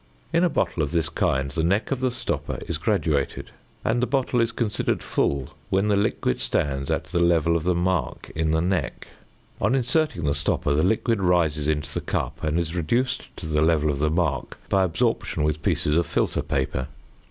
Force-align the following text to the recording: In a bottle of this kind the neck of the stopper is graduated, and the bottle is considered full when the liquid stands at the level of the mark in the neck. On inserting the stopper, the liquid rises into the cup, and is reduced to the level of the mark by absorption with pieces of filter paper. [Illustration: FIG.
In 0.33 0.43
a 0.43 0.49
bottle 0.49 0.81
of 0.81 0.89
this 0.89 1.09
kind 1.09 1.51
the 1.51 1.63
neck 1.63 1.91
of 1.91 1.99
the 1.99 2.09
stopper 2.09 2.57
is 2.67 2.79
graduated, 2.79 3.51
and 3.85 4.01
the 4.01 4.07
bottle 4.07 4.41
is 4.41 4.51
considered 4.51 5.03
full 5.03 5.53
when 5.69 5.89
the 5.89 5.95
liquid 5.95 6.39
stands 6.39 6.89
at 6.89 7.03
the 7.03 7.19
level 7.19 7.55
of 7.55 7.65
the 7.65 7.75
mark 7.75 8.31
in 8.33 8.49
the 8.49 8.61
neck. 8.63 9.09
On 9.61 9.75
inserting 9.75 10.23
the 10.23 10.33
stopper, 10.33 10.73
the 10.73 10.81
liquid 10.81 11.21
rises 11.21 11.67
into 11.67 11.93
the 11.93 12.01
cup, 12.01 12.41
and 12.43 12.57
is 12.57 12.73
reduced 12.75 13.27
to 13.37 13.45
the 13.45 13.61
level 13.61 13.91
of 13.91 13.99
the 13.99 14.09
mark 14.09 14.57
by 14.69 14.81
absorption 14.83 15.43
with 15.43 15.61
pieces 15.61 15.95
of 15.95 16.07
filter 16.07 16.41
paper. 16.41 16.79
[Illustration: 16.79 16.85
FIG. 16.85 16.99